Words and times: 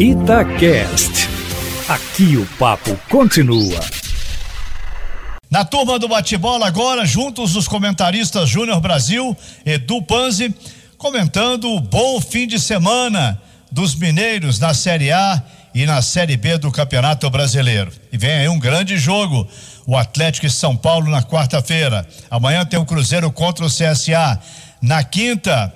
Itacast. 0.00 1.28
Aqui 1.86 2.34
o 2.38 2.46
papo 2.58 2.98
continua. 3.10 3.78
Na 5.50 5.62
turma 5.62 5.98
do 5.98 6.08
bate-bola 6.08 6.66
agora, 6.66 7.04
juntos 7.04 7.54
os 7.54 7.68
comentaristas 7.68 8.48
Júnior 8.48 8.80
Brasil, 8.80 9.36
Edu 9.62 10.00
Panzi, 10.00 10.54
comentando 10.96 11.68
o 11.68 11.80
bom 11.80 12.18
fim 12.18 12.46
de 12.46 12.58
semana 12.58 13.38
dos 13.70 13.94
mineiros 13.94 14.58
na 14.58 14.72
Série 14.72 15.12
A 15.12 15.42
e 15.74 15.84
na 15.84 16.00
Série 16.00 16.38
B 16.38 16.56
do 16.56 16.72
Campeonato 16.72 17.28
Brasileiro. 17.28 17.92
E 18.10 18.16
vem 18.16 18.32
aí 18.32 18.48
um 18.48 18.58
grande 18.58 18.96
jogo, 18.96 19.46
o 19.86 19.98
Atlético 19.98 20.46
e 20.46 20.50
São 20.50 20.74
Paulo 20.74 21.10
na 21.10 21.22
quarta-feira. 21.22 22.08
Amanhã 22.30 22.64
tem 22.64 22.80
o 22.80 22.86
Cruzeiro 22.86 23.30
contra 23.30 23.66
o 23.66 23.68
CSA. 23.68 24.40
Na 24.80 25.04
quinta, 25.04 25.70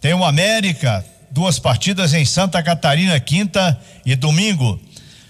tem 0.00 0.14
o 0.14 0.24
América, 0.24 1.04
duas 1.30 1.58
partidas 1.58 2.14
em 2.14 2.24
Santa 2.24 2.62
Catarina, 2.62 3.18
quinta 3.20 3.78
e 4.04 4.14
domingo. 4.14 4.80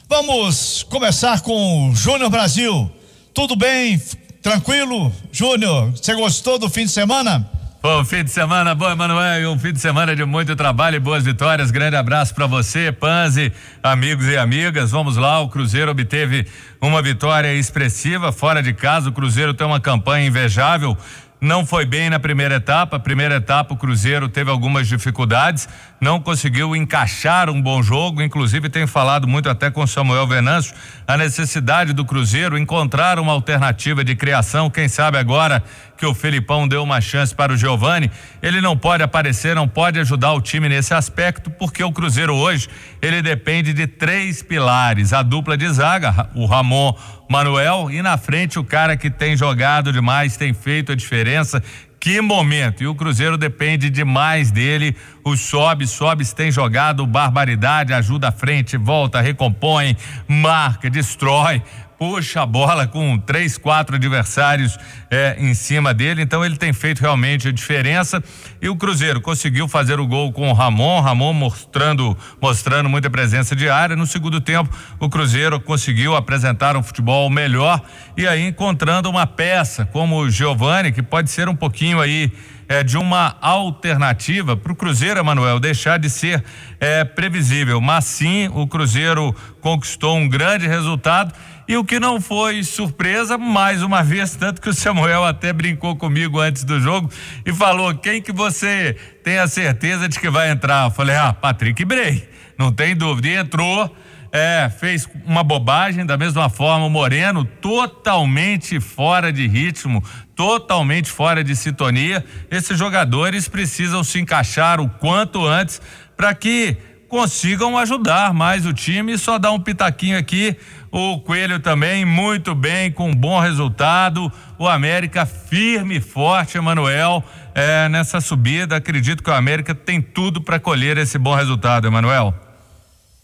Vamos 0.08 0.82
começar 0.84 1.40
com 1.42 1.90
o 1.90 1.94
Júnior 1.94 2.30
Brasil. 2.30 2.90
Tudo 3.34 3.54
bem? 3.54 4.00
Tranquilo? 4.42 5.12
Júnior, 5.30 5.90
você 5.90 6.14
gostou 6.14 6.58
do 6.58 6.70
fim 6.70 6.84
de 6.84 6.92
semana? 6.92 7.48
Bom 7.80 8.04
fim 8.04 8.24
de 8.24 8.30
semana 8.32 8.74
bom, 8.74 8.90
Emanuel, 8.90 9.52
um 9.52 9.58
fim 9.58 9.72
de 9.72 9.78
semana 9.78 10.16
de 10.16 10.24
muito 10.24 10.56
trabalho 10.56 10.96
e 10.96 10.98
boas 10.98 11.24
vitórias. 11.24 11.70
Grande 11.70 11.94
abraço 11.94 12.34
para 12.34 12.44
você, 12.44 12.90
Panzi, 12.90 13.52
amigos 13.80 14.26
e 14.26 14.36
amigas. 14.36 14.90
Vamos 14.90 15.16
lá, 15.16 15.40
o 15.40 15.48
Cruzeiro 15.48 15.92
obteve 15.92 16.44
uma 16.80 17.00
vitória 17.00 17.54
expressiva 17.54 18.32
fora 18.32 18.60
de 18.60 18.72
casa. 18.72 19.10
O 19.10 19.12
Cruzeiro 19.12 19.54
tem 19.54 19.64
uma 19.64 19.78
campanha 19.78 20.26
invejável 20.26 20.98
não 21.40 21.64
foi 21.64 21.84
bem 21.84 22.10
na 22.10 22.18
primeira 22.18 22.56
etapa. 22.56 22.96
A 22.96 23.00
primeira 23.00 23.36
etapa, 23.36 23.74
o 23.74 23.76
Cruzeiro 23.76 24.28
teve 24.28 24.50
algumas 24.50 24.88
dificuldades, 24.88 25.68
não 26.00 26.20
conseguiu 26.20 26.74
encaixar 26.74 27.48
um 27.48 27.60
bom 27.62 27.82
jogo. 27.82 28.22
Inclusive, 28.22 28.68
tem 28.68 28.86
falado 28.86 29.28
muito 29.28 29.48
até 29.48 29.70
com 29.70 29.86
Samuel 29.86 30.26
Venâncio 30.26 30.74
a 31.06 31.16
necessidade 31.16 31.92
do 31.92 32.04
Cruzeiro 32.04 32.58
encontrar 32.58 33.18
uma 33.18 33.32
alternativa 33.32 34.04
de 34.04 34.16
criação. 34.16 34.68
Quem 34.68 34.88
sabe 34.88 35.18
agora 35.18 35.62
que 35.96 36.06
o 36.06 36.14
Felipão 36.14 36.66
deu 36.66 36.82
uma 36.82 37.00
chance 37.00 37.34
para 37.34 37.52
o 37.52 37.56
Giovani, 37.56 38.10
ele 38.40 38.60
não 38.60 38.76
pode 38.76 39.02
aparecer, 39.02 39.54
não 39.54 39.66
pode 39.66 39.98
ajudar 39.98 40.32
o 40.32 40.40
time 40.40 40.68
nesse 40.68 40.94
aspecto, 40.94 41.50
porque 41.50 41.82
o 41.82 41.92
Cruzeiro 41.92 42.34
hoje 42.34 42.68
ele 43.02 43.20
depende 43.20 43.72
de 43.72 43.86
três 43.86 44.42
pilares: 44.42 45.12
a 45.12 45.22
dupla 45.22 45.56
de 45.56 45.68
zaga, 45.68 46.28
o 46.34 46.46
Ramon 46.46 46.94
Manuel, 47.28 47.90
e 47.90 48.00
na 48.00 48.16
frente 48.16 48.58
o 48.58 48.64
cara 48.64 48.96
que 48.96 49.10
tem 49.10 49.36
jogado 49.36 49.92
demais, 49.92 50.36
tem 50.36 50.54
feito 50.54 50.92
a 50.92 50.94
diferença. 50.94 51.62
Que 52.00 52.20
momento! 52.20 52.82
E 52.82 52.86
o 52.86 52.94
Cruzeiro 52.94 53.36
depende 53.36 53.90
demais 53.90 54.50
dele. 54.50 54.96
O 55.24 55.36
Sobe, 55.36 55.86
Sobes 55.86 56.32
tem 56.32 56.50
jogado 56.50 57.06
barbaridade, 57.06 57.92
ajuda 57.92 58.28
à 58.28 58.32
frente, 58.32 58.76
volta, 58.76 59.20
recompõe, 59.20 59.96
marca, 60.26 60.88
destrói 60.88 61.62
puxa 61.98 62.42
a 62.42 62.46
bola 62.46 62.86
com 62.86 63.18
três, 63.18 63.58
quatro 63.58 63.96
adversários 63.96 64.78
é, 65.10 65.36
em 65.38 65.52
cima 65.52 65.92
dele, 65.92 66.22
então 66.22 66.44
ele 66.44 66.56
tem 66.56 66.72
feito 66.72 67.00
realmente 67.00 67.48
a 67.48 67.52
diferença. 67.52 68.22
E 68.62 68.68
o 68.68 68.76
Cruzeiro 68.76 69.20
conseguiu 69.20 69.66
fazer 69.66 69.98
o 69.98 70.06
gol 70.06 70.32
com 70.32 70.48
o 70.48 70.52
Ramon, 70.52 71.00
Ramon 71.00 71.32
mostrando, 71.32 72.16
mostrando 72.40 72.88
muita 72.88 73.10
presença 73.10 73.56
de 73.56 73.68
área. 73.68 73.96
No 73.96 74.06
segundo 74.06 74.40
tempo, 74.40 74.70
o 75.00 75.10
Cruzeiro 75.10 75.58
conseguiu 75.58 76.14
apresentar 76.14 76.76
um 76.76 76.82
futebol 76.82 77.28
melhor 77.28 77.82
e 78.16 78.28
aí 78.28 78.46
encontrando 78.46 79.10
uma 79.10 79.26
peça 79.26 79.84
como 79.84 80.20
o 80.20 80.30
Giovani, 80.30 80.92
que 80.92 81.02
pode 81.02 81.30
ser 81.30 81.48
um 81.48 81.56
pouquinho 81.56 82.00
aí 82.00 82.30
é, 82.68 82.84
de 82.84 82.98
uma 82.98 83.36
alternativa 83.40 84.56
para 84.56 84.70
o 84.70 84.76
Cruzeiro, 84.76 85.18
Emanuel, 85.18 85.58
deixar 85.58 85.98
de 85.98 86.10
ser 86.10 86.44
é, 86.78 87.02
previsível. 87.02 87.80
Mas 87.80 88.04
sim, 88.04 88.48
o 88.52 88.66
Cruzeiro 88.66 89.34
conquistou 89.60 90.16
um 90.16 90.28
grande 90.28 90.68
resultado 90.68 91.32
e 91.68 91.76
o 91.76 91.84
que 91.84 92.00
não 92.00 92.18
foi 92.18 92.64
surpresa, 92.64 93.36
mais 93.36 93.82
uma 93.82 94.02
vez, 94.02 94.34
tanto 94.34 94.58
que 94.58 94.70
o 94.70 94.74
Samuel 94.74 95.22
até 95.22 95.52
brincou 95.52 95.94
comigo 95.96 96.40
antes 96.40 96.64
do 96.64 96.80
jogo 96.80 97.10
e 97.44 97.52
falou: 97.52 97.94
quem 97.94 98.22
que 98.22 98.32
você 98.32 98.96
tem 99.22 99.38
a 99.38 99.46
certeza 99.46 100.08
de 100.08 100.18
que 100.18 100.30
vai 100.30 100.50
entrar? 100.50 100.86
Eu 100.86 100.90
falei: 100.90 101.14
ah, 101.14 101.30
Patrick 101.34 101.84
Bray, 101.84 102.26
não 102.58 102.72
tem 102.72 102.96
dúvida. 102.96 103.28
E 103.28 103.36
entrou. 103.36 103.94
É, 104.30 104.68
fez 104.68 105.08
uma 105.24 105.42
bobagem, 105.42 106.04
da 106.04 106.18
mesma 106.18 106.50
forma 106.50 106.84
o 106.84 106.90
Moreno, 106.90 107.46
totalmente 107.46 108.78
fora 108.78 109.32
de 109.32 109.46
ritmo, 109.46 110.04
totalmente 110.36 111.10
fora 111.10 111.42
de 111.42 111.56
sintonia. 111.56 112.22
Esses 112.50 112.78
jogadores 112.78 113.48
precisam 113.48 114.04
se 114.04 114.20
encaixar 114.20 114.82
o 114.82 114.88
quanto 114.90 115.46
antes 115.46 115.80
para 116.14 116.34
que 116.34 116.76
consigam 117.08 117.76
ajudar 117.78 118.32
mais 118.34 118.66
o 118.66 118.72
time. 118.72 119.16
Só 119.18 119.38
dar 119.38 119.52
um 119.52 119.60
pitaquinho 119.60 120.18
aqui 120.18 120.56
o 120.90 121.20
Coelho 121.20 121.60
também 121.60 122.04
muito 122.04 122.54
bem, 122.54 122.90
com 122.90 123.10
um 123.10 123.14
bom 123.14 123.38
resultado. 123.38 124.32
O 124.58 124.66
América 124.66 125.26
firme 125.26 125.96
e 125.96 126.00
forte, 126.00 126.56
Emanuel, 126.56 127.22
é, 127.54 127.88
nessa 127.88 128.20
subida. 128.20 128.76
Acredito 128.76 129.22
que 129.22 129.30
o 129.30 129.34
América 129.34 129.74
tem 129.74 130.00
tudo 130.00 130.40
para 130.40 130.58
colher 130.58 130.96
esse 130.96 131.18
bom 131.18 131.34
resultado, 131.34 131.86
Emanuel. 131.86 132.47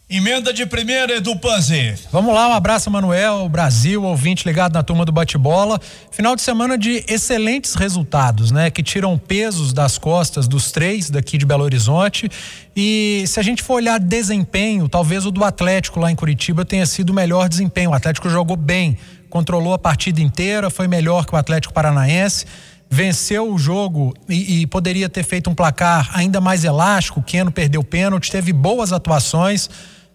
Emenda 0.07 0.53
de 0.53 0.67
primeira, 0.67 1.15
Edu 1.15 1.35
Panzi. 1.35 1.95
Vamos 2.11 2.31
lá, 2.31 2.47
um 2.47 2.53
abraço, 2.53 2.91
Manuel, 2.91 3.49
Brasil, 3.49 4.03
ouvinte 4.03 4.47
ligado 4.47 4.73
na 4.73 4.83
turma 4.83 5.03
do 5.03 5.11
bate-bola. 5.11 5.81
Final 6.11 6.35
de 6.35 6.43
semana 6.43 6.77
de 6.77 7.03
excelentes 7.07 7.73
resultados, 7.73 8.51
né? 8.51 8.69
Que 8.69 8.83
tiram 8.83 9.17
pesos 9.17 9.73
das 9.73 9.97
costas 9.97 10.47
dos 10.47 10.71
três 10.71 11.09
daqui 11.09 11.39
de 11.39 11.45
Belo 11.45 11.63
Horizonte. 11.63 12.29
E 12.75 13.23
se 13.25 13.39
a 13.39 13.43
gente 13.43 13.63
for 13.63 13.77
olhar 13.77 13.99
desempenho, 13.99 14.87
talvez 14.87 15.25
o 15.25 15.31
do 15.31 15.43
Atlético 15.43 15.99
lá 15.99 16.11
em 16.11 16.15
Curitiba 16.15 16.63
tenha 16.63 16.85
sido 16.85 17.09
o 17.09 17.13
melhor 17.13 17.49
desempenho. 17.49 17.89
O 17.89 17.93
Atlético 17.95 18.29
jogou 18.29 18.55
bem, 18.55 18.99
controlou 19.27 19.73
a 19.73 19.79
partida 19.79 20.21
inteira, 20.21 20.69
foi 20.69 20.87
melhor 20.87 21.25
que 21.25 21.33
o 21.33 21.37
Atlético 21.37 21.73
Paranaense 21.73 22.45
venceu 22.95 23.53
o 23.53 23.57
jogo 23.57 24.13
e, 24.29 24.61
e, 24.61 24.67
poderia 24.67 25.09
ter 25.09 25.23
feito 25.23 25.49
um 25.49 25.53
placar 25.53 26.09
ainda 26.13 26.39
mais 26.39 26.63
elástico. 26.63 27.21
Keno 27.21 27.51
perdeu 27.51 27.83
pênalti, 27.83 28.31
teve 28.31 28.53
boas 28.53 28.93
atuações 28.93 29.69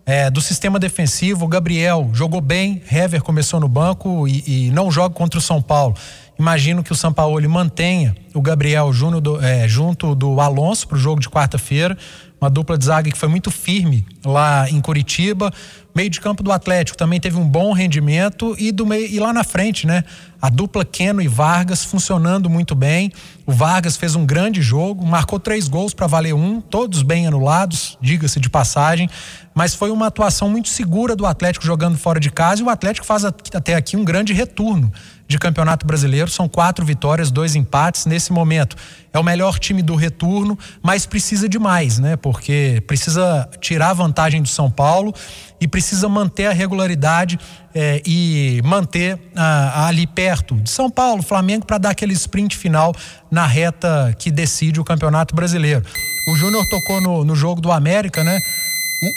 é, 0.06 0.30
do 0.30 0.40
sistema 0.40 0.78
defensivo. 0.78 1.44
O 1.44 1.48
Gabriel 1.48 2.08
jogou 2.14 2.40
bem, 2.40 2.80
Hever 2.90 3.22
começou 3.22 3.60
no 3.60 3.68
banco 3.68 4.26
e, 4.26 4.42
e 4.46 4.70
não 4.70 4.90
joga 4.90 5.14
contra 5.14 5.38
o 5.38 5.42
São 5.42 5.60
Paulo. 5.60 5.94
Imagino 6.38 6.82
que 6.82 6.90
o 6.90 6.96
São 6.96 7.12
Paulo 7.12 7.46
mantenha 7.50 8.16
o 8.32 8.40
Gabriel 8.40 8.90
do, 9.20 9.44
é, 9.44 9.68
junto 9.68 10.14
do 10.14 10.40
Alonso 10.40 10.88
para 10.88 10.96
o 10.96 10.98
jogo 10.98 11.20
de 11.20 11.28
quarta-feira. 11.28 11.98
Uma 12.40 12.48
dupla 12.48 12.78
de 12.78 12.86
zaga 12.86 13.10
que 13.10 13.18
foi 13.18 13.28
muito 13.28 13.50
firme 13.50 14.06
lá 14.24 14.70
em 14.70 14.80
Curitiba. 14.80 15.52
Meio 15.94 16.08
de 16.08 16.18
campo 16.18 16.42
do 16.42 16.50
Atlético 16.50 16.96
também 16.96 17.20
teve 17.20 17.36
um 17.36 17.46
bom 17.46 17.74
rendimento 17.74 18.56
e 18.58 18.72
do 18.72 18.86
meio, 18.86 19.06
e 19.06 19.20
lá 19.20 19.34
na 19.34 19.44
frente, 19.44 19.86
né? 19.86 20.02
A 20.40 20.48
dupla 20.48 20.84
Keno 20.84 21.20
e 21.20 21.28
Vargas 21.28 21.84
funcionando 21.84 22.48
muito 22.48 22.74
bem. 22.74 23.12
O 23.44 23.52
Vargas 23.52 23.96
fez 23.96 24.14
um 24.14 24.24
grande 24.24 24.62
jogo, 24.62 25.04
marcou 25.04 25.38
três 25.38 25.68
gols 25.68 25.92
para 25.92 26.06
valer 26.06 26.34
um, 26.34 26.60
todos 26.60 27.02
bem 27.02 27.26
anulados, 27.26 27.98
diga-se 28.00 28.40
de 28.40 28.48
passagem. 28.48 29.08
Mas 29.54 29.74
foi 29.74 29.90
uma 29.90 30.06
atuação 30.06 30.48
muito 30.48 30.68
segura 30.68 31.14
do 31.14 31.26
Atlético 31.26 31.66
jogando 31.66 31.98
fora 31.98 32.18
de 32.18 32.30
casa 32.30 32.62
e 32.62 32.64
o 32.64 32.70
Atlético 32.70 33.04
faz 33.04 33.24
até 33.24 33.74
aqui 33.74 33.96
um 33.96 34.04
grande 34.04 34.32
retorno 34.32 34.90
de 35.28 35.38
Campeonato 35.38 35.86
Brasileiro. 35.86 36.30
São 36.30 36.48
quatro 36.48 36.86
vitórias, 36.86 37.30
dois 37.30 37.54
empates 37.54 38.06
nesse 38.06 38.32
momento. 38.32 38.76
É 39.12 39.18
o 39.18 39.24
melhor 39.24 39.58
time 39.58 39.82
do 39.82 39.94
retorno, 39.94 40.58
mas 40.82 41.04
precisa 41.04 41.48
de 41.48 41.58
mais, 41.58 41.98
né? 41.98 42.16
Porque 42.16 42.82
precisa 42.86 43.48
tirar 43.60 43.90
a 43.90 43.94
vantagem 43.94 44.40
do 44.40 44.48
São 44.48 44.70
Paulo 44.70 45.12
e 45.60 45.68
precisa 45.68 46.08
manter 46.08 46.46
a 46.46 46.52
regularidade 46.52 47.38
é, 47.74 48.02
e 48.04 48.60
manter 48.64 49.18
ah, 49.34 49.86
ali 49.86 50.06
perto 50.06 50.56
de 50.56 50.70
São 50.70 50.90
Paulo, 50.90 51.22
Flamengo, 51.22 51.64
para 51.64 51.78
dar 51.78 51.90
aquele 51.90 52.12
sprint 52.12 52.56
final 52.56 52.94
na 53.30 53.46
reta 53.46 54.14
que 54.18 54.30
decide 54.30 54.80
o 54.80 54.84
Campeonato 54.84 55.34
Brasileiro. 55.34 55.84
O 56.28 56.36
Júnior 56.36 56.64
tocou 56.68 57.00
no, 57.00 57.24
no 57.24 57.34
jogo 57.34 57.60
do 57.60 57.72
América, 57.72 58.22
né? 58.22 58.38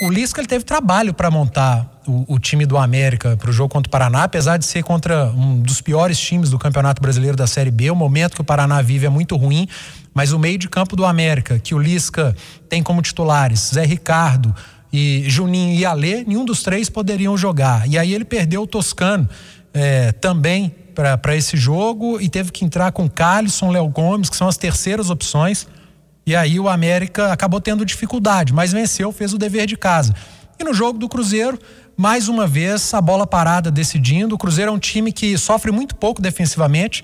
O, 0.02 0.08
o 0.08 0.09
Lisca 0.09 0.40
ele 0.40 0.47
teve 0.47 0.64
trabalho 0.64 1.14
para 1.14 1.29
montar 1.29 2.02
o, 2.08 2.35
o, 2.35 2.40
time 2.40 2.66
do 2.66 2.78
América 2.78 3.35
para 3.35 3.50
o 3.50 3.53
jogo 3.53 3.70
contra 3.70 3.90
o 3.90 3.91
Paraná, 3.91 4.23
apesar 4.23 4.58
de 4.58 4.66
ser 4.66 4.84
contra 4.84 5.26
um 5.26 5.59
dos 5.59 5.82
piores 5.82 6.17
times 6.20 6.49
do 6.49 6.58
Campeonato 6.58 7.02
Brasileiro 7.02 7.35
da 7.35 7.47
Série 7.47 7.72
B. 7.72 7.91
O 7.91 7.96
momento 7.96 8.35
que 8.35 8.41
o 8.41 8.46
Paraná 8.46 8.82
vive 8.82 9.06
é 9.06 9.09
muito 9.09 9.35
ruim, 9.35 9.67
mas 10.14 10.32
o 10.32 10.40
meio 10.40 10.58
de 10.58 10.70
campo 10.70 10.96
do 10.96 11.06
América, 11.06 11.59
que 11.59 11.76
o 11.76 11.79
Lisca 11.79 12.35
tem 12.70 12.82
como 12.82 13.02
titulares 13.02 13.72
Zé 13.73 13.85
Ricardo 13.85 14.56
e 14.93 15.23
Juninho 15.28 15.79
e 15.79 15.84
Alê, 15.84 16.23
nenhum 16.23 16.45
dos 16.45 16.61
três 16.61 16.87
poderiam 16.87 17.35
jogar. 17.35 17.90
E 17.90 17.97
aí 17.97 18.13
ele 18.13 18.23
perdeu 18.23 18.61
o 18.61 18.67
Toscano 18.67 19.28
é, 19.73 20.11
também 20.11 20.73
para 20.93 21.35
esse 21.35 21.57
jogo 21.57 22.22
e 22.22 22.29
teve 22.29 22.51
que 22.51 22.63
entrar 22.63 22.91
com 22.91 23.09
Calisson, 23.09 23.72
Léo 23.72 23.90
Gomes, 23.90 24.29
que 24.29 24.37
são 24.37 24.47
as 24.47 24.55
terceiras 24.55 25.09
opções. 25.09 25.67
E 26.28 26.35
aí 26.35 26.59
o 26.59 26.69
América 26.69 27.34
acabou 27.34 27.59
tendo 27.59 27.84
dificuldade, 27.84 28.53
mas 28.53 28.72
venceu, 28.72 29.11
fez 29.11 29.34
o 29.34 29.37
dever 29.40 29.66
de 29.66 29.75
casa. 29.75 30.13
E 30.59 30.63
no 30.63 30.75
jogo 30.75 30.99
do 30.99 31.09
Cruzeiro, 31.09 31.57
mais 31.97 32.29
uma 32.29 32.46
vez, 32.46 32.93
a 32.93 33.01
bola 33.01 33.25
parada 33.25 33.72
decidindo. 33.72 34.35
O 34.35 34.37
Cruzeiro 34.37 34.69
é 34.69 34.73
um 34.73 34.79
time 34.79 35.11
que 35.11 35.35
sofre 35.39 35.72
muito 35.72 35.96
pouco 35.96 36.22
defensivamente. 36.22 37.03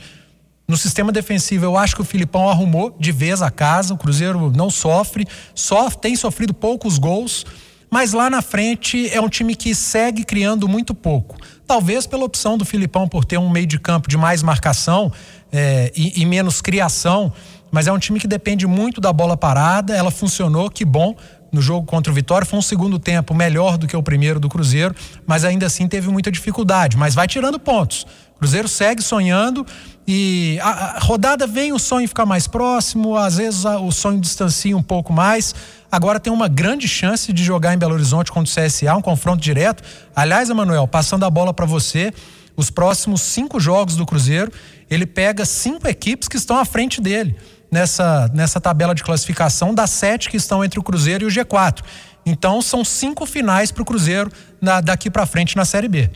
No 0.68 0.78
sistema 0.78 1.12
defensivo, 1.12 1.66
eu 1.66 1.76
acho 1.76 1.96
que 1.96 2.02
o 2.02 2.06
Filipão 2.06 2.48
arrumou 2.48 2.96
de 3.00 3.12
vez 3.12 3.42
a 3.42 3.50
casa. 3.50 3.96
O 3.96 3.98
Cruzeiro 3.98 4.52
não 4.56 4.70
sofre, 4.70 5.28
só 5.56 5.90
tem 5.90 6.16
sofrido 6.16 6.54
poucos 6.54 7.00
gols. 7.00 7.44
Mas 7.90 8.14
lá 8.14 8.30
na 8.30 8.42
frente 8.42 9.10
é 9.10 9.20
um 9.20 9.30
time 9.30 9.56
que 9.56 9.74
segue 9.74 10.24
criando 10.24 10.68
muito 10.68 10.94
pouco. 10.94 11.38
Talvez 11.66 12.06
pela 12.06 12.24
opção 12.24 12.58
do 12.58 12.66
Filipão 12.66 13.08
por 13.08 13.26
ter 13.26 13.38
um 13.38 13.50
meio 13.50 13.68
de 13.68 13.80
campo 13.80 14.08
de 14.08 14.18
mais 14.18 14.44
marcação 14.44 15.12
é, 15.52 15.92
e, 15.96 16.22
e 16.22 16.26
menos 16.26 16.62
criação, 16.62 17.32
mas 17.72 17.88
é 17.88 17.92
um 17.92 18.00
time 18.00 18.20
que 18.20 18.28
depende 18.28 18.66
muito 18.68 19.00
da 19.00 19.14
bola 19.14 19.38
parada. 19.38 19.96
Ela 19.96 20.12
funcionou, 20.12 20.70
que 20.70 20.84
bom 20.84 21.16
no 21.52 21.62
jogo 21.62 21.86
contra 21.86 22.12
o 22.12 22.16
Vitória. 22.16 22.46
Foi 22.46 22.58
um 22.58 22.62
segundo 22.64 23.00
tempo 23.00 23.34
melhor 23.34 23.78
do 23.78 23.88
que 23.88 23.96
o 23.96 24.04
primeiro 24.04 24.40
do 24.40 24.50
Cruzeiro, 24.50 24.96
mas 25.26 25.44
ainda 25.44 25.66
assim 25.66 25.88
teve 25.88 26.10
muita 26.10 26.32
dificuldade. 26.32 26.98
Mas 26.98 27.16
vai 27.16 27.28
tirando 27.28 27.60
pontos. 27.60 28.06
Cruzeiro 28.38 28.68
segue 28.68 29.02
sonhando 29.02 29.66
e 30.08 30.58
a, 30.62 30.70
a, 30.70 31.00
rodada 31.00 31.46
vem 31.46 31.74
o 31.74 31.78
sonho 31.78 32.08
ficar 32.08 32.26
mais 32.26 32.48
próximo, 32.48 33.18
às 33.18 33.36
vezes 33.36 33.66
a, 33.66 33.78
o 33.80 33.92
sonho 33.92 34.20
distancia 34.20 34.76
um 34.76 34.82
pouco 34.82 35.12
mais. 35.12 35.54
Agora 35.92 36.20
tem 36.20 36.32
uma 36.32 36.48
grande 36.48 36.88
chance 36.88 37.34
de 37.34 37.44
jogar 37.44 37.74
em 37.74 37.78
Belo 37.78 37.94
Horizonte 37.94 38.32
contra 38.32 38.52
o 38.52 38.66
CSA, 38.68 38.96
um 38.96 39.02
confronto 39.02 39.42
direto. 39.42 39.84
Aliás, 40.16 40.50
Emanuel, 40.50 40.88
passando 40.88 41.26
a 41.26 41.30
bola 41.30 41.54
para 41.54 41.66
você, 41.66 42.14
os 42.56 42.70
próximos 42.70 43.22
cinco 43.22 43.60
jogos 43.60 43.96
do 43.96 44.06
Cruzeiro, 44.06 44.52
ele 44.90 45.06
pega 45.06 45.46
cinco 45.46 45.88
equipes 45.88 46.28
que 46.28 46.38
estão 46.38 46.58
à 46.58 46.66
frente 46.66 47.02
dele 47.02 47.36
nessa, 47.72 48.30
nessa 48.34 48.60
tabela 48.60 48.94
de 48.94 49.04
classificação 49.04 49.74
das 49.74 49.90
sete 49.90 50.30
que 50.30 50.38
estão 50.38 50.64
entre 50.64 50.80
o 50.80 50.84
Cruzeiro 50.84 51.24
e 51.24 51.28
o 51.28 51.30
G4. 51.32 51.84
Então 52.26 52.62
são 52.62 52.84
cinco 52.84 53.26
finais 53.26 53.72
para 53.72 53.82
o 53.82 53.86
Cruzeiro 53.86 54.32
na, 54.62 54.82
daqui 54.82 55.10
para 55.10 55.26
frente 55.26 55.56
na 55.56 55.66
Série 55.66 55.88
B. 55.88 56.10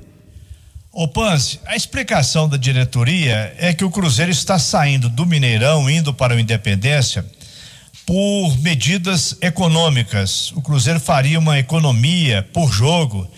Ô 0.92 1.08
Panzi, 1.08 1.60
a 1.66 1.76
explicação 1.76 2.48
da 2.48 2.56
diretoria 2.56 3.56
é 3.58 3.74
que 3.74 3.84
o 3.84 3.90
Cruzeiro 3.90 4.32
está 4.32 4.60
saindo 4.60 5.10
do 5.10 5.26
Mineirão, 5.26 5.90
indo 5.90 6.14
para 6.14 6.36
o 6.36 6.40
Independência, 6.40 7.26
por 8.06 8.58
medidas 8.60 9.38
econômicas. 9.42 10.52
O 10.52 10.62
Cruzeiro 10.62 11.00
faria 11.00 11.40
uma 11.40 11.58
economia 11.58 12.48
por 12.54 12.72
jogo 12.72 13.30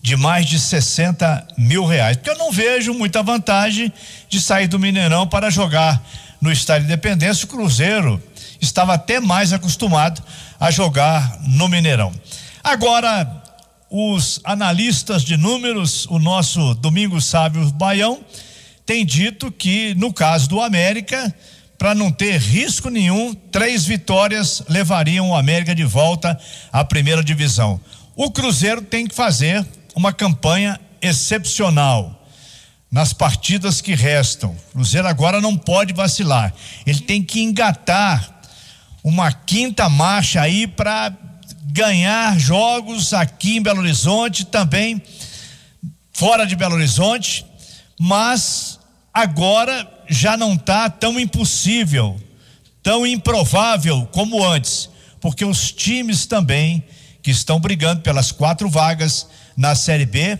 de 0.00 0.16
mais 0.16 0.46
de 0.46 0.58
60 0.58 1.46
mil 1.56 1.84
reais. 1.84 2.16
Porque 2.16 2.30
eu 2.30 2.38
não 2.38 2.50
vejo 2.50 2.92
muita 2.92 3.22
vantagem 3.22 3.92
de 4.28 4.40
sair 4.40 4.66
do 4.66 4.78
Mineirão 4.78 5.26
para 5.26 5.50
jogar 5.50 6.02
no 6.40 6.50
Estádio 6.50 6.86
Independência. 6.86 7.44
O 7.44 7.48
Cruzeiro 7.48 8.22
estava 8.60 8.94
até 8.94 9.20
mais 9.20 9.52
acostumado 9.52 10.22
a 10.58 10.70
jogar 10.70 11.38
no 11.46 11.68
Mineirão. 11.68 12.12
Agora, 12.62 13.42
os 13.90 14.40
analistas 14.44 15.24
de 15.24 15.36
números, 15.36 16.06
o 16.06 16.18
nosso 16.18 16.74
Domingos 16.74 17.24
Sábio 17.26 17.70
Baião, 17.72 18.20
tem 18.86 19.04
dito 19.04 19.50
que 19.50 19.94
no 19.94 20.12
caso 20.12 20.48
do 20.48 20.60
América, 20.60 21.34
para 21.82 21.96
não 21.96 22.12
ter 22.12 22.38
risco 22.38 22.88
nenhum, 22.88 23.34
três 23.34 23.84
vitórias 23.84 24.62
levariam 24.68 25.30
o 25.30 25.34
América 25.34 25.74
de 25.74 25.82
volta 25.82 26.38
à 26.72 26.84
primeira 26.84 27.24
divisão. 27.24 27.80
O 28.14 28.30
Cruzeiro 28.30 28.82
tem 28.82 29.04
que 29.04 29.12
fazer 29.12 29.66
uma 29.92 30.12
campanha 30.12 30.78
excepcional 31.00 32.24
nas 32.88 33.12
partidas 33.12 33.80
que 33.80 33.96
restam. 33.96 34.50
O 34.50 34.74
Cruzeiro 34.74 35.08
agora 35.08 35.40
não 35.40 35.56
pode 35.56 35.92
vacilar. 35.92 36.54
Ele 36.86 37.00
tem 37.00 37.20
que 37.20 37.42
engatar 37.42 38.32
uma 39.02 39.32
quinta 39.32 39.88
marcha 39.88 40.40
aí 40.40 40.68
para 40.68 41.12
ganhar 41.64 42.38
jogos 42.38 43.12
aqui 43.12 43.56
em 43.56 43.60
Belo 43.60 43.80
Horizonte, 43.80 44.46
também 44.46 45.02
fora 46.12 46.46
de 46.46 46.54
Belo 46.54 46.76
Horizonte, 46.76 47.44
mas 47.98 48.78
agora 49.12 49.91
já 50.08 50.36
não 50.36 50.54
está 50.54 50.88
tão 50.90 51.18
impossível, 51.18 52.20
tão 52.82 53.06
improvável 53.06 54.06
como 54.12 54.44
antes, 54.44 54.88
porque 55.20 55.44
os 55.44 55.72
times 55.72 56.26
também 56.26 56.82
que 57.22 57.30
estão 57.30 57.60
brigando 57.60 58.02
pelas 58.02 58.32
quatro 58.32 58.68
vagas 58.68 59.26
na 59.56 59.74
Série 59.74 60.06
B 60.06 60.38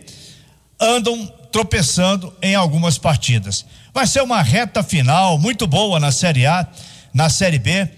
andam 0.80 1.26
tropeçando 1.52 2.34
em 2.42 2.54
algumas 2.54 2.98
partidas. 2.98 3.64
Vai 3.94 4.06
ser 4.06 4.22
uma 4.22 4.42
reta 4.42 4.82
final 4.82 5.38
muito 5.38 5.66
boa 5.66 6.00
na 6.00 6.10
Série 6.10 6.46
A, 6.46 6.66
na 7.12 7.28
Série 7.28 7.58
B, 7.58 7.88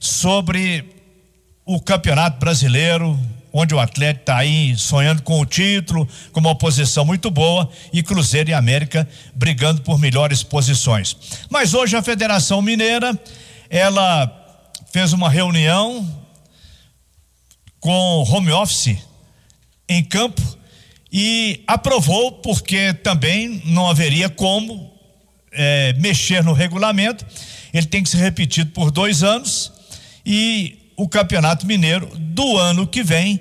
sobre 0.00 0.96
o 1.64 1.80
Campeonato 1.80 2.38
Brasileiro, 2.38 3.18
onde 3.52 3.74
o 3.74 3.80
Atlético 3.80 4.22
está 4.22 4.38
aí 4.38 4.76
sonhando 4.76 5.22
com 5.22 5.40
o 5.40 5.46
título, 5.46 6.08
com 6.32 6.40
uma 6.40 6.54
posição 6.54 7.04
muito 7.04 7.30
boa, 7.30 7.68
e 7.92 8.02
Cruzeiro 8.02 8.50
e 8.50 8.54
América 8.54 9.08
brigando 9.34 9.82
por 9.82 9.98
melhores 9.98 10.42
posições. 10.42 11.16
Mas 11.50 11.74
hoje 11.74 11.96
a 11.96 12.02
Federação 12.02 12.62
Mineira, 12.62 13.18
ela 13.68 14.30
fez 14.90 15.12
uma 15.12 15.28
reunião 15.28 16.22
com 17.78 18.24
home 18.28 18.52
office 18.52 18.96
em 19.88 20.02
campo 20.02 20.40
e 21.12 21.62
aprovou 21.66 22.32
porque 22.32 22.94
também 22.94 23.60
não 23.66 23.88
haveria 23.88 24.28
como 24.28 24.90
é, 25.52 25.92
mexer 25.94 26.42
no 26.42 26.52
regulamento. 26.52 27.26
Ele 27.72 27.86
tem 27.86 28.02
que 28.02 28.08
ser 28.08 28.18
repetido 28.18 28.70
por 28.70 28.90
dois 28.90 29.22
anos 29.22 29.72
e 30.24 30.81
o 30.96 31.08
Campeonato 31.08 31.66
Mineiro 31.66 32.10
do 32.16 32.56
ano 32.58 32.86
que 32.86 33.02
vem, 33.02 33.40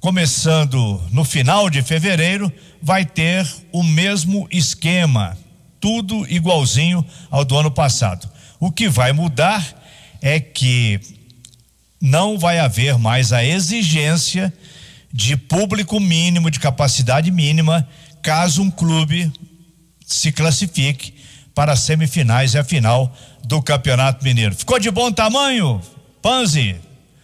começando 0.00 1.02
no 1.10 1.24
final 1.24 1.68
de 1.68 1.82
fevereiro, 1.82 2.52
vai 2.80 3.04
ter 3.04 3.46
o 3.72 3.82
mesmo 3.82 4.46
esquema, 4.50 5.36
tudo 5.80 6.26
igualzinho 6.30 7.04
ao 7.30 7.44
do 7.44 7.56
ano 7.56 7.70
passado. 7.70 8.28
O 8.60 8.70
que 8.70 8.88
vai 8.88 9.12
mudar 9.12 9.64
é 10.22 10.38
que 10.40 11.00
não 12.00 12.38
vai 12.38 12.58
haver 12.58 12.98
mais 12.98 13.32
a 13.32 13.44
exigência 13.44 14.52
de 15.12 15.36
público 15.36 15.98
mínimo, 15.98 16.50
de 16.50 16.60
capacidade 16.60 17.30
mínima, 17.30 17.88
caso 18.22 18.62
um 18.62 18.70
clube 18.70 19.32
se 20.06 20.30
classifique 20.30 21.14
para 21.54 21.72
as 21.72 21.80
semifinais 21.80 22.54
e 22.54 22.58
a 22.58 22.64
final 22.64 23.14
do 23.44 23.62
Campeonato 23.62 24.22
Mineiro. 24.22 24.54
Ficou 24.54 24.78
de 24.78 24.90
bom 24.90 25.10
tamanho, 25.10 25.80
Panzi? 26.26 26.74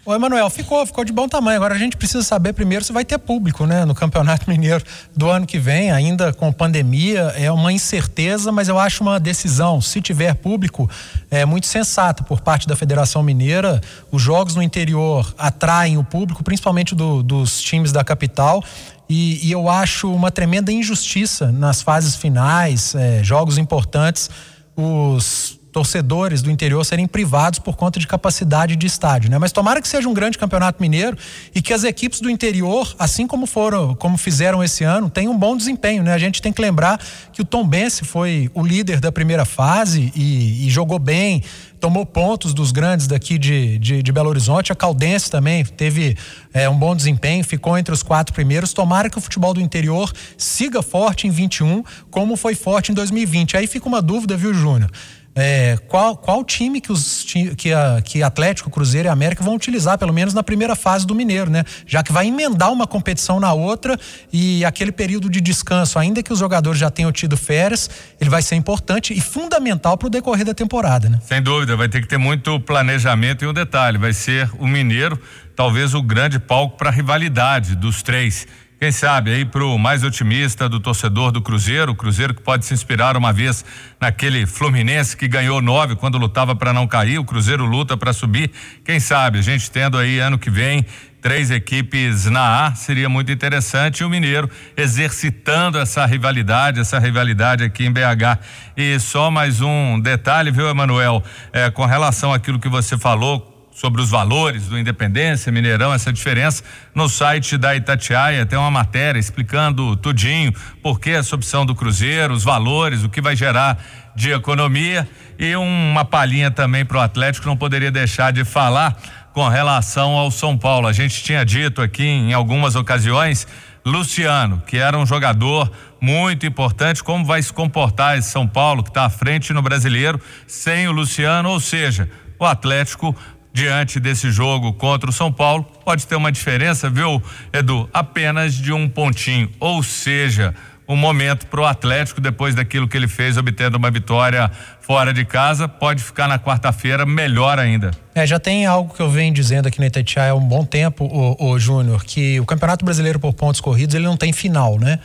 Ô, 0.07 0.15
Emanuel, 0.15 0.49
ficou, 0.49 0.87
ficou 0.87 1.05
de 1.05 1.13
bom 1.13 1.27
tamanho. 1.27 1.57
Agora 1.57 1.75
a 1.75 1.79
gente 1.79 1.97
precisa 1.97 2.23
saber 2.23 2.53
primeiro 2.53 2.85
se 2.85 2.93
vai 2.93 3.05
ter 3.05 3.19
público, 3.19 3.67
né? 3.67 3.85
No 3.85 3.97
Campeonato 3.97 4.49
Mineiro 4.49 4.85
do 5.17 5.29
ano 5.29 5.45
que 5.45 5.59
vem, 5.59 5.91
ainda 5.91 6.33
com 6.33 6.53
pandemia, 6.53 7.35
é 7.37 7.51
uma 7.51 7.73
incerteza, 7.73 8.53
mas 8.53 8.69
eu 8.69 8.79
acho 8.79 9.03
uma 9.03 9.19
decisão, 9.19 9.81
se 9.81 10.01
tiver 10.01 10.37
público, 10.37 10.89
é 11.33 11.45
muito 11.45 11.67
sensata 11.67 12.23
por 12.23 12.43
parte 12.43 12.69
da 12.69 12.77
Federação 12.77 13.25
Mineira. 13.25 13.81
Os 14.13 14.23
jogos 14.23 14.55
no 14.55 14.63
interior 14.63 15.35
atraem 15.37 15.99
o 15.99 16.05
público, 16.05 16.45
principalmente 16.45 16.95
do, 16.95 17.25
dos 17.25 17.61
times 17.61 17.91
da 17.91 18.05
capital. 18.05 18.63
E, 19.09 19.49
e, 19.49 19.51
eu 19.51 19.69
acho 19.69 20.15
uma 20.15 20.31
tremenda 20.31 20.71
injustiça 20.71 21.51
nas 21.51 21.83
fases 21.83 22.15
finais, 22.15 22.95
é, 22.95 23.21
jogos 23.25 23.59
importantes, 23.59 24.31
os 24.77 25.59
torcedores 25.73 26.43
do 26.43 26.51
interior 26.51 26.85
serem 26.85 27.07
privados 27.07 27.59
por 27.59 27.77
conta 27.77 27.99
de 27.99 28.07
capacidade 28.07 28.77
de 28.77 28.87
estádio, 28.87 29.31
né? 29.31 29.39
Mas 29.39 29.51
tomara 29.51 29.81
que 29.81 29.89
seja 29.89 30.09
um 30.09 30.13
grande 30.13 30.37
campeonato 30.37 30.81
mineiro 30.81 31.17
e 31.55 31.63
que 31.63 31.73
as 31.73 31.83
equipes 31.83 32.21
do 32.21 32.29
interior, 32.29 32.95
assim 32.99 33.27
como 33.27 33.47
foram, 33.47 33.95
como 33.95 34.19
fizeram 34.19 34.63
esse 34.63 34.85
ano, 34.85 35.09
tenham 35.09 35.33
um 35.33 35.39
bom 35.39 35.57
desempenho, 35.57 36.03
né? 36.03 36.13
A 36.13 36.19
gente 36.19 36.43
tem 36.43 36.53
que 36.53 36.61
lembrar 36.61 37.01
que 37.33 37.41
o 37.41 37.45
Tom 37.45 37.67
Bense 37.67 38.05
foi 38.05 38.51
o 38.53 38.65
líder 38.65 39.01
da 39.01 39.11
primeira 39.11 39.47
fase 39.47 40.13
e, 40.15 40.67
e 40.67 40.71
jogou 40.71 40.99
bem, 40.99 41.43
tomou 41.81 42.05
pontos 42.05 42.53
dos 42.53 42.71
grandes 42.71 43.07
daqui 43.07 43.39
de, 43.39 43.79
de, 43.79 44.03
de 44.03 44.13
Belo 44.13 44.29
Horizonte. 44.29 44.71
A 44.71 44.75
Caldense 44.75 45.31
também 45.31 45.65
teve 45.65 46.17
é, 46.53 46.69
um 46.69 46.77
bom 46.77 46.95
desempenho, 46.95 47.43
ficou 47.43 47.77
entre 47.79 47.93
os 47.95 48.03
quatro 48.03 48.35
primeiros. 48.35 48.75
Tomara 48.75 49.09
que 49.09 49.19
o 49.19 49.21
futebol 49.21 49.55
do 49.55 49.61
interior 49.61 50.13
siga 50.37 50.83
forte 50.83 51.27
em 51.27 51.31
21, 51.31 51.83
como 52.11 52.37
foi 52.37 52.55
forte 52.55 52.93
em 52.93 52.95
2020. 52.95 53.57
Aí 53.57 53.67
fica 53.67 53.89
uma 53.89 54.03
dúvida, 54.03 54.37
viu, 54.37 54.53
Júnior? 54.53 54.91
É, 55.35 55.79
qual, 55.89 56.15
qual 56.15 56.45
time 56.45 56.79
que, 56.81 56.93
os, 56.93 57.25
que, 57.57 57.73
a, 57.73 58.03
que 58.05 58.23
Atlético, 58.23 58.71
Cruzeiro 58.71 59.09
e 59.09 59.11
América 59.11 59.43
vão 59.43 59.55
utilizar, 59.55 59.97
pelo 59.97 60.13
menos 60.13 60.35
na 60.35 60.43
primeira 60.43 60.77
fase 60.77 61.07
do 61.07 61.15
Mineiro, 61.15 61.51
né? 61.51 61.65
Já 61.87 62.03
que 62.03 62.13
vai 62.13 62.27
emendar 62.27 62.71
uma 62.71 62.87
competição 62.87 63.41
na 63.41 63.53
outra 63.53 63.99
e 64.31 64.63
aquele 64.65 64.93
período 64.93 65.31
de 65.31 65.41
descanso, 65.41 65.99
ainda 65.99 66.23
que 66.23 66.33
os 66.33 66.39
jogadores 66.39 66.79
já 66.79 66.91
tenham 66.91 67.11
tido 67.11 67.37
férias, 67.37 67.89
ele 68.21 68.29
vai 68.29 68.43
ser 68.43 68.57
importante 68.57 69.15
e 69.15 69.21
fundamental 69.21 69.97
para 69.97 70.07
o 70.07 70.11
decorrer 70.11 70.45
da 70.45 70.53
temporada, 70.53 71.09
né? 71.09 71.19
Sem 71.25 71.43
dúvida, 71.43 71.77
vai 71.77 71.89
ter 71.89 72.03
que 72.03 72.09
ter 72.09 72.19
muito 72.19 72.61
planejamento 72.61 73.43
e 73.45 73.49
um 73.49 73.55
detalhe, 73.55 73.97
vai 73.97 74.13
ser 74.13 74.51
o 74.59 74.67
Mineiro, 74.67 75.19
talvez 75.57 75.95
o 75.95 76.03
grande 76.03 76.39
palco 76.39 76.77
para 76.77 76.91
a 76.91 76.93
rivalidade 76.93 77.75
dos 77.75 78.03
três 78.03 78.47
quem 78.83 78.91
sabe 78.91 79.33
aí 79.33 79.45
pro 79.45 79.79
mais 79.79 80.03
otimista 80.03 80.69
do 80.69 80.81
torcedor 80.81 81.31
do 81.31 81.41
Cruzeiro, 81.41 81.95
Cruzeiro 81.95 82.35
que 82.35 82.43
pode 82.43 82.67
se 82.67 82.75
inspirar 82.75 83.17
uma 83.17 83.33
vez 83.33 83.65
naquele 84.01 84.45
Fluminense 84.45 85.17
que 85.17 85.29
ganhou 85.29 85.63
nove 85.63 85.95
quando 85.95 86.19
lutava 86.19 86.57
para 86.57 86.73
não 86.73 86.85
cair, 86.85 87.17
o 87.17 87.25
Cruzeiro 87.25 87.65
luta 87.65 87.97
para 87.97 88.13
subir. 88.13 88.51
Quem 88.85 88.99
sabe 88.99 89.39
a 89.39 89.41
gente 89.41 89.71
tendo 89.71 89.97
aí 89.97 90.19
ano 90.19 90.37
que 90.37 90.51
vem 90.51 90.85
três 91.21 91.53
equipes 91.53 92.25
na 92.25 92.67
A 92.67 92.75
seria 92.75 93.09
muito 93.09 93.31
interessante 93.31 94.01
e 94.01 94.05
o 94.05 94.11
Mineiro 94.11 94.51
exercitando 94.77 95.79
essa 95.79 96.05
rivalidade, 96.05 96.81
essa 96.81 96.99
rivalidade 96.99 97.63
aqui 97.63 97.87
em 97.87 97.93
BH. 97.93 98.41
E 98.77 98.99
só 98.99 99.31
mais 99.31 99.61
um 99.61 100.01
detalhe, 100.01 100.51
viu, 100.51 100.69
Emanuel, 100.69 101.23
é, 101.53 101.71
com 101.71 101.87
relação 101.87 102.33
àquilo 102.33 102.59
que 102.59 102.69
você 102.69 102.99
falou 102.99 103.52
sobre 103.73 104.03
os 104.03 104.11
valores 104.11 104.69
do 104.69 104.79
Independência, 104.79 105.51
Mineirão, 105.51 105.93
essa 105.93 106.13
diferença. 106.13 106.63
No 106.95 107.09
site 107.09 107.57
da 107.57 107.75
Itatiaia 107.75 108.45
tem 108.45 108.59
uma 108.59 108.71
matéria 108.71 109.19
explicando 109.19 109.97
tudinho 109.97 110.53
por 110.83 111.01
que 111.01 111.11
essa 111.11 111.35
opção 111.35 111.65
do 111.65 111.75
Cruzeiro, 111.75 112.35
os 112.35 112.45
valores, 112.45 113.03
o 113.03 113.09
que 113.09 113.21
vai 113.21 113.35
gerar 113.35 113.83
de 114.15 114.31
economia 114.31 115.09
e 115.39 115.57
uma 115.57 116.05
palhinha 116.05 116.51
também 116.51 116.85
para 116.85 116.99
o 116.99 117.01
Atlético, 117.01 117.47
não 117.47 117.57
poderia 117.57 117.91
deixar 117.91 118.31
de 118.31 118.45
falar 118.45 118.97
com 119.33 119.49
relação 119.49 120.13
ao 120.13 120.31
São 120.31 120.57
Paulo. 120.57 120.87
A 120.87 120.93
gente 120.93 121.23
tinha 121.23 121.43
dito 121.45 121.81
aqui 121.81 122.05
em 122.05 122.35
algumas 122.35 122.77
ocasiões, 122.77 123.47
Luciano, 123.85 124.63
que 124.67 124.77
era 124.77 124.99
um 124.99 125.07
jogador 125.07 125.73
muito 125.99 126.45
importante, 126.45 127.03
como 127.03 127.25
vai 127.25 127.43
se 127.43 127.53
comportar 127.53 128.19
esse 128.19 128.31
São 128.31 128.47
Paulo 128.47 128.83
que 128.83 128.91
está 128.91 129.07
à 129.07 129.11
frente 129.11 129.53
no 129.53 129.63
brasileiro 129.63 130.21
sem 130.47 130.87
o 130.87 130.93
Luciano, 130.93 131.49
ou 131.49 131.59
seja, 131.59 132.09
o 132.39 132.45
Atlético 132.45 133.17
diante 133.53 134.01
desse 134.01 134.31
jogo 134.31 134.73
contra 134.73 135.11
o 135.11 135.13
São 135.13 135.33
Paulo, 135.33 135.65
pode 135.85 136.07
ter 136.07 136.17
uma 136.17 136.33
diferença, 136.33 136.89
viu, 136.89 137.23
Edu? 137.53 137.89
Apenas 137.93 138.55
de 138.55 138.73
um 138.73 138.89
pontinho. 138.89 139.51
Ou 139.61 139.83
seja, 139.83 140.55
um 140.89 140.97
momento 140.97 141.47
para 141.47 141.61
o 141.61 141.65
Atlético, 141.65 142.21
depois 142.21 142.55
daquilo 142.55 142.89
que 142.89 142.97
ele 142.97 143.09
fez, 143.09 143.37
obtendo 143.37 143.77
uma 143.77 143.91
vitória 143.91 144.51
fora 144.81 145.13
de 145.13 145.25
casa, 145.25 145.69
pode 145.69 146.03
ficar 146.03 146.29
na 146.29 146.39
quarta-feira 146.39 147.07
melhor 147.07 147.59
ainda. 147.59 147.93
É, 148.15 148.27
já 148.27 148.39
tem 148.39 148.67
algo 148.67 148.95
que 148.95 149.01
eu 149.01 149.09
venho 149.09 149.33
dizendo 149.33 149.69
aqui 149.69 149.81
na 149.81 149.87
Itatiaia 149.87 150.33
há 150.33 150.35
um 150.35 150.41
bom 150.41 150.65
tempo, 150.65 151.05
o, 151.05 151.53
o 151.53 151.59
Júnior, 151.59 152.05
que 152.05 152.41
o 152.41 152.45
Campeonato 152.45 152.85
Brasileiro 152.85 153.19
por 153.19 153.33
pontos 153.33 153.61
corridos 153.61 153.95
ele 153.95 154.05
não 154.05 154.17
tem 154.17 154.33
final, 154.33 154.79
né? 154.79 154.99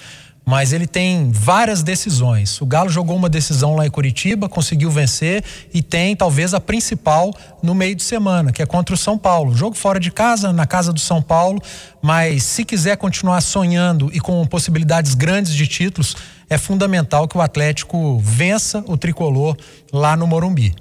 Mas 0.48 0.72
ele 0.72 0.88
tem 0.88 1.30
várias 1.30 1.84
decisões. 1.84 2.62
O 2.62 2.66
Galo 2.66 2.90
jogou 2.90 3.18
uma 3.18 3.28
decisão 3.28 3.76
lá 3.76 3.86
em 3.86 3.90
Curitiba, 3.90 4.48
conseguiu 4.48 4.90
vencer 4.90 5.44
e 5.74 5.82
tem 5.82 6.16
talvez 6.16 6.54
a 6.54 6.62
principal 6.62 7.36
no 7.62 7.76
meio 7.76 7.94
de 7.94 8.02
semana, 8.02 8.54
que 8.54 8.62
é 8.62 8.66
contra 8.66 8.96
o 8.96 8.98
São 8.98 9.18
Paulo. 9.18 9.54
Jogo 9.54 9.76
fora 9.76 10.00
de 10.00 10.10
casa, 10.10 10.54
na 10.54 10.66
casa 10.66 10.94
do 10.94 11.02
São 11.02 11.22
Paulo, 11.22 11.62
mas 12.02 12.44
se 12.44 12.64
quiser 12.64 12.96
continuar 12.96 13.42
sonhando 13.42 14.10
e 14.14 14.22
com 14.22 14.48
possibilidades 14.48 15.16
grandes 15.16 15.54
de 15.54 15.68
títulos, 15.68 16.16
é 16.50 16.58
fundamental 16.58 17.28
que 17.28 17.38
o 17.38 17.42
Atlético 17.42 18.18
vença 18.20 18.82
o 18.88 18.96
tricolor 18.96 19.58
lá 19.92 20.16
no 20.16 20.26
Morumbi. 20.26 20.74